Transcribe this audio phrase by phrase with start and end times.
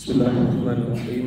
[0.00, 1.26] بسم الله الرحمن الرحيم.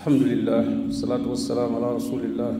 [0.00, 2.52] الحمد لله والصلاة والسلام على رسول الله.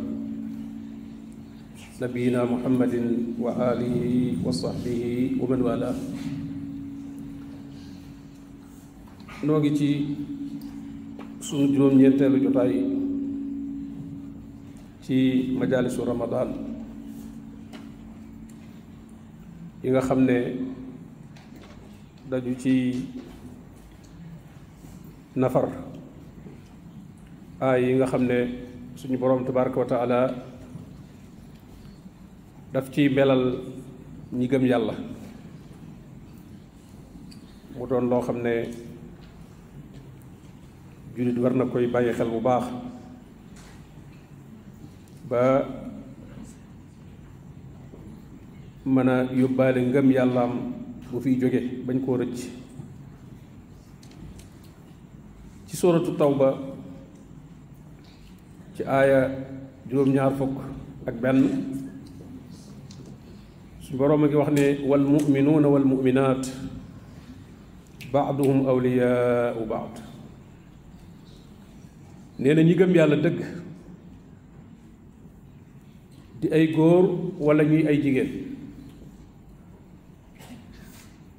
[2.05, 2.95] نبينا محمد
[3.41, 3.97] وآله
[4.45, 5.03] وصحبه
[5.41, 5.97] ومن والاه.
[9.41, 9.91] noo ngi ci
[11.41, 12.77] sunu juróom-ñeenteelu jotaay
[15.01, 16.53] ci majaalisu ramadan
[19.81, 20.29] yi nga xam
[25.37, 25.69] nafar.
[27.61, 28.39] Aay yi nga xam ne
[28.97, 30.21] suñu boroom tabaraka wa taala
[32.73, 33.59] daf ci melal
[34.33, 34.95] ñi gëm yàlla.
[37.77, 38.69] Mu doon loo xam ne
[41.17, 42.65] jullit war na koy bàyyi xel bu baax.
[45.29, 45.65] Ba
[48.85, 50.53] mën a yóbbaale ngëm yàllaam
[51.11, 52.41] bu fiy jóge bañ koo rëcc
[55.83, 56.51] سورة التوبة
[58.79, 59.47] في آية
[59.91, 60.55] جروم نيار فوك
[61.09, 61.39] اك بن
[64.87, 66.47] والمؤمنون والمؤمنات
[68.15, 69.91] بعضهم اولياء بعض
[72.41, 73.41] نينا ني گم يالا دك
[76.43, 78.31] دي اي غور ولا ني اي جيجين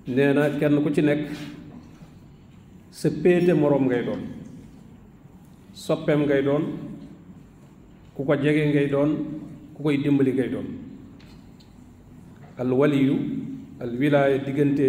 [0.08, 1.32] نينا كين كو سي نيك
[2.92, 3.54] سي پيتي
[5.84, 6.64] soppeem ngay doon
[8.16, 9.12] ku ko jege ngay doon
[9.76, 10.68] ku koy dimbali ngay doon.
[12.56, 13.16] Al waliyu
[13.84, 14.88] al wilaaya diggante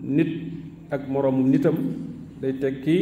[0.00, 0.30] nit
[0.88, 1.76] ak moroom nitam
[2.40, 2.96] day tekki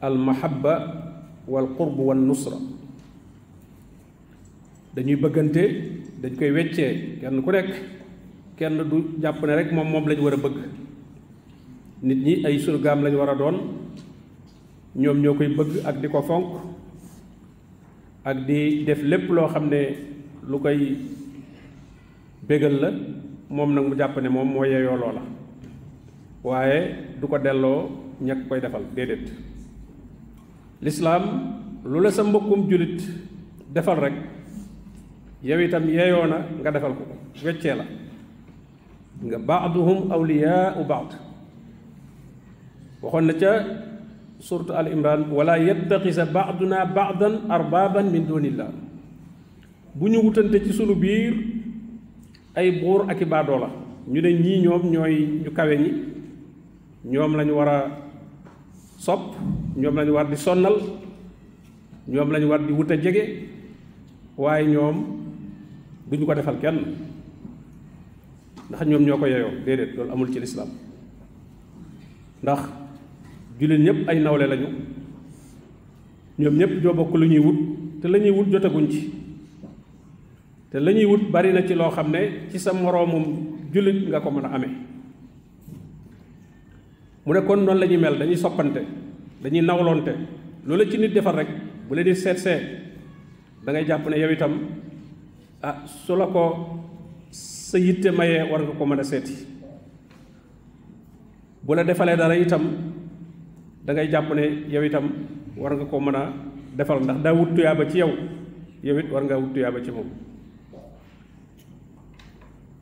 [0.00, 0.74] al mahabba
[1.44, 2.56] wal qurb wal nusra.
[4.96, 5.62] Dañuy bëggante
[6.24, 7.70] dañ koy weccee kenn ku nekk
[8.56, 10.56] kenn du jàpp ne rek moom moom lañ war a bëgg.
[12.02, 13.56] Nit ñi ay surgaam lañ war a doon
[14.96, 16.46] ñoom ñoo koy bëgg ak di ko fonk
[18.24, 19.80] ak di def lépp loo xam ne
[20.48, 20.96] lu koy
[22.48, 22.90] bégal la
[23.48, 25.22] moom nag mu jàpp ne moom moo yeyoo loola.
[26.44, 27.90] Waaye du ko delloo
[28.22, 29.30] ñàkk koy defal déedéet.
[30.82, 31.22] Lislaam
[31.84, 32.98] lu la sa mbokkum jullit
[33.74, 34.14] defal rek
[35.42, 37.04] yow itam yeyoo na nga defal ko
[37.44, 37.84] weccee la.
[39.22, 41.10] Nga baaduhum awliyaau baad
[43.02, 43.50] waxoon na ca
[44.40, 48.72] suratu al imran wala yattaxisa baaduna baadan arbaaban min dunillah.
[49.94, 51.34] Bu ñu wutante ci sunu biir
[52.56, 53.68] ay buur ak i baadoo la
[54.08, 55.90] ñu ne ñii ñoom ñooy ñu kawe ñi.
[57.04, 57.78] Ñoom lañu war a
[58.98, 59.36] sopp
[59.76, 60.76] lañu war di sonnal
[62.08, 63.48] ñoom lañu war di wut a jege
[64.36, 64.96] waaye ñoom
[66.26, 66.78] ko defal kenn.
[68.70, 70.68] Ndax ñoom ñoo ko yeyoo déedéet amul ci lislaam.
[72.42, 72.79] Ndax
[73.60, 74.66] jullit ñëpp ay nawle lañu.
[76.38, 77.58] Ñoom ñëpp ñoo bokk lu ñuy wut
[78.00, 79.12] te la ñuy wut jotaguñ ci.
[80.70, 83.24] Te la wut bari na ci loo xam ne ci sa moroomum
[83.72, 84.40] jullit nga ko mu
[87.34, 88.80] ne kon noonu la mel dañuy soppante
[89.42, 90.14] dañuy nawlonte.
[90.66, 91.48] Loolu ci nit defal rek
[91.88, 92.62] bu leen di seet seet
[93.64, 94.52] da ngay jàpp ne yow itam
[95.62, 96.80] ah su la ko
[97.30, 99.04] sa yitte mayee war nga ko mën a
[101.62, 101.84] bu la
[102.16, 102.62] dara itam
[103.90, 105.06] da ngay jàpp ne yow itam
[105.56, 106.16] war nga ko mën
[106.78, 108.10] defal ndax daa wut tuyaaba ci yow
[108.84, 110.06] yow it war nga wut tuyaaba ci moom.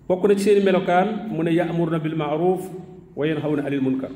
[0.08, 2.60] Bokk na ci seeni melokaan mu ne bil ma'ruf
[3.16, 4.10] wa yanhawna anil munkar.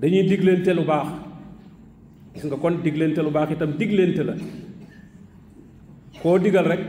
[0.00, 1.08] Dañuy diglente lu baax.
[2.34, 4.34] Gis nga kon diglente lu baax itam diglente la.
[6.22, 6.80] Koo digal rek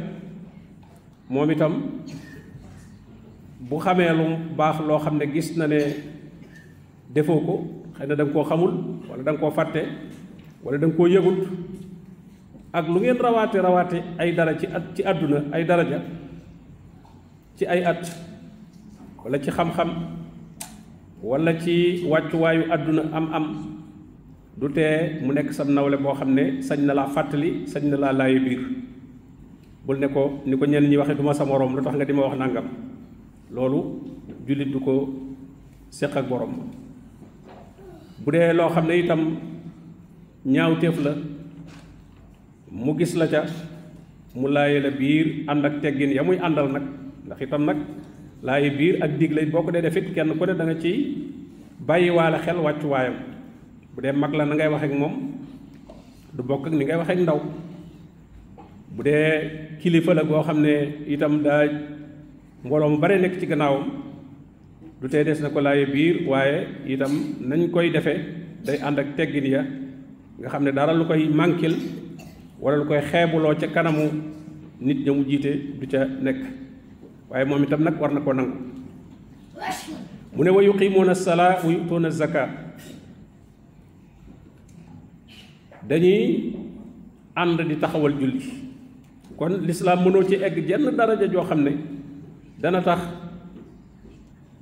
[1.29, 1.73] moom itam
[3.59, 4.25] bu xamee lu
[4.57, 6.14] baax loo xam ne gis na ne
[7.15, 7.55] defoo ko
[7.95, 8.73] xëy na da nga koo xamul
[9.09, 9.81] wala da nga koo fàtte
[10.63, 11.39] wala da nga koo yëgut
[12.75, 15.99] ak lu ngeen rawaate rawaate ay dara ci at ci àdduna ay daraja
[17.55, 18.03] ci ay at
[19.23, 19.89] wala ci xam-xam
[21.23, 23.45] wala ci wàccuwaayu àdduna am-am
[24.59, 27.97] du tee mu nekk sam nawle boo xam ne sañ na laa fàttali sañ na
[27.97, 28.61] laa laayu biir.
[29.85, 32.05] Bul ne ko ni ko ñenn ñi waxee du ma sa moroom lu tax nga
[32.05, 32.65] di ma wax nangam.
[33.51, 33.79] Loolu
[34.47, 34.93] jullit du ko
[35.89, 36.53] séq ak borom
[38.25, 39.21] bu dee loo xam ne itam
[40.45, 41.13] ñaawteef la
[42.71, 43.41] mu gis la ca
[44.35, 46.83] mu laaye la biir ànd ak teggin ya muy àndal nag.
[47.25, 47.77] Ndax itam nag
[48.43, 50.91] laaye biir ak digle boo ko dee def it kenn ku ne da nga ci
[51.87, 53.15] bàyyiwaale xel wàccuwaayam.
[53.95, 55.13] Bu dee mag la na ngay wax ak moom
[56.35, 57.39] du bokk ak ni ngay wax ak ndaw.
[58.95, 59.29] Bu dee
[59.81, 60.65] kilifa la goo xam
[61.07, 61.63] itam daa
[62.63, 64.04] mbooloo mu bare nekk ci gannaawam
[65.01, 67.11] du tey des na ko laaye biir waaye itam
[67.41, 68.19] nañ koy defee
[68.65, 69.61] day ànd ak teggin ya
[70.39, 71.75] nga xam ne dara lu koy mànkil
[72.59, 74.09] wala lu koy xeebuloo ca kanamu
[74.79, 76.41] nit ña mu jiite du ca nekk.
[77.29, 78.57] Waaye moom itam nag war na ko nangu.
[80.35, 82.49] Mu ne wa yuqimuuna salaa wa yutuuna zaka
[85.87, 86.53] dañuy
[87.35, 88.41] ànd di taxawal julli.
[89.37, 91.71] Kon lislaam mënoo ci egg jenn daraja joo xam ne
[92.59, 92.99] dana tax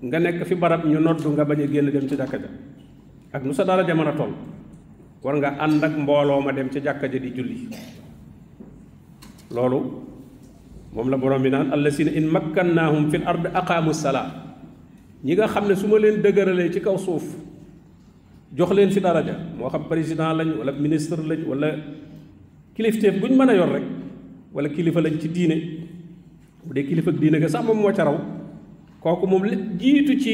[0.03, 2.49] nga nekk fi barab ñu noddu nga bañ a génn dem ci jàkka ja.
[3.33, 4.33] Ak nu sa daraja mën a toll
[5.23, 7.67] war nga ànd ak mbooloo ma dem ci jàkka ja di julli.
[9.51, 9.79] Loolu
[10.93, 14.27] moom la borom bi naan allasina in makkannaahum fil ard aqaamu salaa
[15.23, 17.23] ñi nga xam ne su ma leen dëgëralee ci kaw suuf
[18.53, 21.69] jox leen fi daraja moo xam président lañ wala ministre lañ wala
[22.75, 23.83] kilifteef bu ñu mën a yor rek
[24.53, 25.57] wala kilifa lañ ci diine.
[26.65, 28.17] Bu dee kilifa diine ga sax moom moo ca raw
[29.03, 30.33] kooku moom li jiitu ci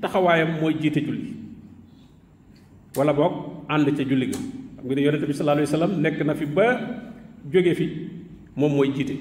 [0.00, 1.28] taxawaayam mooy jiite julli
[2.96, 3.34] wala boog
[3.68, 4.38] ànd ca julli ga.
[4.76, 6.66] Xam nga ne yonente bi sallallahu alayhi wa sallam nekk na fi ba
[7.52, 7.86] jóge fi
[8.56, 9.14] moom mooy jiite.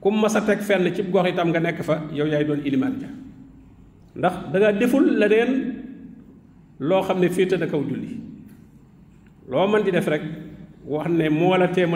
[0.00, 3.08] Kum mas a teg fenn ci gox itam nga fa yow yaay doon ilimaan ja
[4.16, 5.50] ndax da nga deful leneen
[6.80, 8.10] loo xam ne féete na kaw julli.
[9.48, 10.22] Loo mën di def rek
[10.84, 11.28] wax ne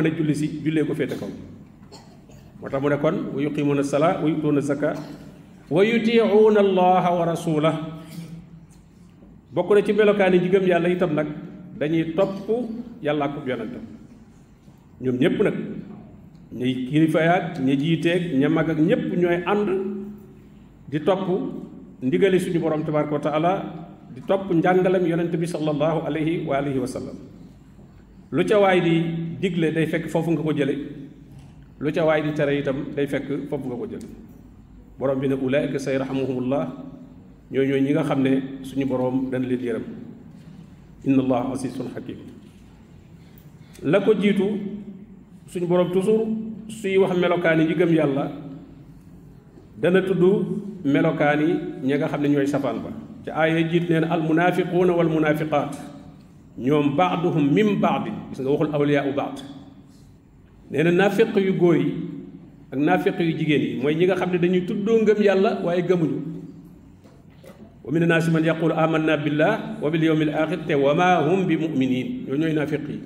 [0.04, 1.28] la julli si jullee ko féete kaw.
[2.60, 4.28] Moo tax mu ne kon wa yuqimuuna salaa wa
[5.74, 7.74] wa yutiicuuna allaha wa rasulah
[9.54, 11.28] bokk na ci melokaani ji gëm yàlla itam nag
[11.80, 12.46] dañuy topp
[13.06, 13.84] yàlla ak yonentam
[15.02, 15.56] ñoom ñépp nag
[16.58, 19.68] ñuy kilifa yaag ña jiiteeg ña mag ak ñépp ñooy ànd
[20.90, 21.26] di topp
[22.06, 23.52] ndigali suñu borom tabaraka wa taala
[24.14, 27.16] di topp njàngalem yonent bi sallallahu alayhi wa alihi wa sallam.
[28.30, 28.94] Lu ca waay di
[29.42, 30.74] digle day fekk foofu nga ko jële
[31.82, 34.06] lu ca waay di tere itam day fekk foofu nga ko jële
[34.98, 36.68] borom bi ne ulaika sayrahamuhumullah
[37.50, 38.32] ñooy ñooy ñi nga xam ne
[38.62, 39.84] suñu borom dana leen yërëm
[41.06, 42.16] inna allah asisun hakim
[43.82, 44.46] la ko jiitu
[45.46, 46.28] suñu borom toujours
[46.68, 48.30] suy wax melokaani yi gëm yàlla
[49.80, 50.22] dana tudd
[50.84, 51.48] melokaani
[51.82, 52.90] ñi nga xam ne ñooy ba
[53.24, 55.72] ca aaya jiit nee na al munafiquuna wal munafiqaat
[56.58, 59.36] ñoom baaduhum min baadi gis nga waxul awliyaa u baad
[60.70, 62.13] nee na naafiq yu góor yi
[62.74, 65.82] ak naafiq yu jigéen yi mooy ñi nga xam ne dañuy tuddoo ngëm yàlla waaye
[65.86, 66.18] gëmuñu.
[67.84, 71.46] wa min annaasi man yaqulu amanna billah wa bil yawmil axir te wa ma hum
[71.46, 72.98] bi muminin ñoo ñooy naafiq yi.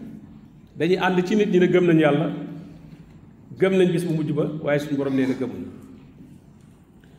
[0.79, 2.27] dañuy ànd ci nit ñi ne gëm nañ yàlla
[3.61, 5.69] gëm nañ bis bu mujj ba waaye suñu borom nee na gëmuñu.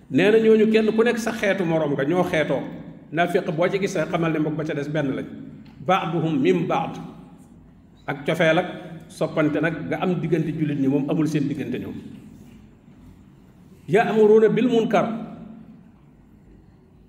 [0.09, 2.61] nee kenn ku nekk sa xeetu moroom nga ñoo xeetoo.
[3.11, 5.25] naafiq boo ci gis rek xamal ne mbokk ba ca des benn lañ
[5.85, 6.97] baaduhum min baad
[8.07, 8.67] ak cofeel ak
[9.07, 11.95] soppante nag nga am diggante jullit ñi moom amul seen diggante ñoom
[13.95, 15.05] يأمرون بالمنكر.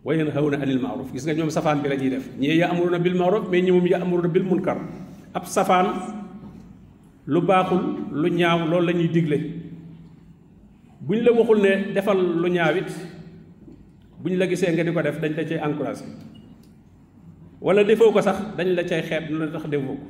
[0.04, 1.08] وينهون عن المعروف.
[1.14, 4.78] يسنا نيوم صفان بلا ني ديف ني يأمرون بالمعروف مي نيوم يأمرون بالمنكر.
[5.36, 5.86] اب صفان
[7.28, 7.82] لو باخول
[8.12, 9.40] لو نياو لول لا ني ديغلي
[11.06, 12.90] بوين لا واخول ني ديفال لو نياويت
[14.24, 16.08] بوين لا غيسه nga diko def dañ la cey encourager.
[17.60, 20.00] wala defoko sax dañ la cey xeb lu tax defoko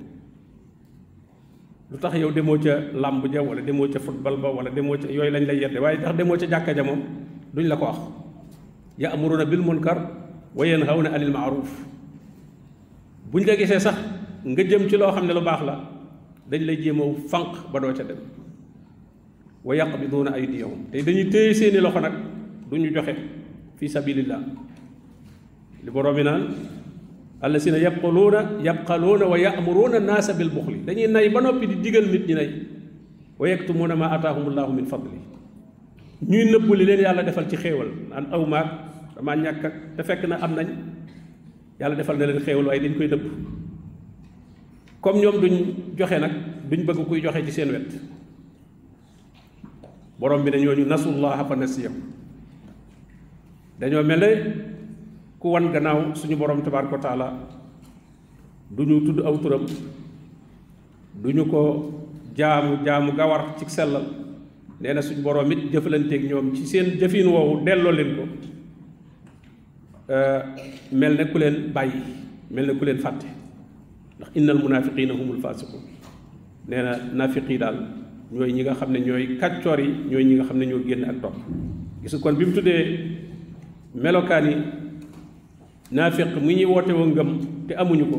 [1.91, 5.09] lu tax yow demoo ca làmb ja wala demoo ca football ba wala demoo ca
[5.11, 7.01] yooyu lañ lay yedde waaye tax demoo ca jàkka ja moom
[7.55, 7.99] duñ la ko wax
[8.99, 9.99] ya'muruna bil munkar
[10.55, 11.71] wa yanhawna anil ma'ruf
[13.33, 13.97] buñ la gisee sax
[14.45, 15.75] nga jëm ci loo xam ne lu baax la
[16.51, 18.19] dañ lay jéemaw fànq ba doo ca dem
[19.65, 22.13] wa yaqbiduuna aydiyahum te dañuy téye seeni loxo nag
[22.71, 23.15] du ñu joxe
[23.77, 24.41] fi sabilillah
[25.85, 26.43] li borom bi naan
[27.45, 30.85] الذين يبقلون يبقلون ويأمرون الناس بالبخل.
[30.85, 32.49] دانيي ناي با نوبي دي ديغال نيت ني ناي.
[33.39, 35.21] ويكتمون ما آتاهم الله من فضله.
[36.29, 38.13] ني نيبولي لين يالا ديفال سي خيوال.
[38.13, 38.61] أن أو ما
[39.21, 39.73] ما نياك.
[39.97, 40.75] تا فك نا أم ناني.
[41.81, 43.23] يالا ديفال نالين خيوال واي دنج كوي نيب
[45.01, 45.55] كوم نيوم دون
[45.97, 46.29] جوخي نا
[46.71, 47.93] دون بغ كوي جوخي سي سين ويت.
[50.21, 51.95] بوروم بي دانيو نسوا الله فنسيهم.
[53.81, 54.31] دانيو ملي
[55.41, 57.27] ku wan gannaaw suñu borom tabaaraka wa taala
[58.71, 59.65] du ñu tudd aw turam
[61.23, 61.61] du ñu ko
[62.37, 64.05] jaamu jaamu gawar ci sellal.
[64.81, 68.25] Nee na suñu borom it jëflanteeg ñoom ci seen jëfin woowu delloo leen ko.
[70.93, 72.01] Mel ne ku leen bàyyi
[72.51, 73.27] mel ne ku leen fàtte.
[74.19, 75.81] Ndax innal munafiqina humul fasiqun
[76.69, 77.77] nee na nafiq yi daal
[78.33, 81.05] ñooy ñi nga xam ne ñooy kàccoor yi ñooy ñi nga xam ne ñoo génn
[81.05, 81.35] ak topp.
[82.03, 82.85] Gis kon bi mu tuddee
[85.93, 87.31] naafiq mu ñuy woote woo ngëm
[87.69, 88.19] te amuñu ko.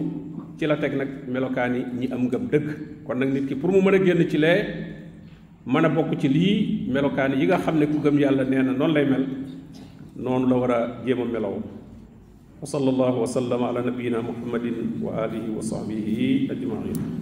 [0.57, 2.67] Ci la teg nag melokaan yi ñi am ngëm dëgg.
[3.05, 4.61] Kon nag nit ki pour mu mën a génn ci lee
[5.65, 9.25] mën a ci lii melokaan yi nga xam ku gëm yàlla nee na lay mel
[10.15, 11.55] noonu la war a jéem a melaw
[12.61, 17.20] wa sallallahu wa sallama ala nabiyina muhammadin wa alihi wa sahbihi ajmain